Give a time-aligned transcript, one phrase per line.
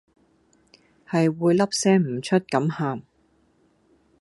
[1.07, 3.03] 係會粒聲唔出咁喊